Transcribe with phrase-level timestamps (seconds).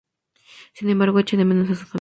[0.73, 1.89] Sin embargo, echa de menos a su familia.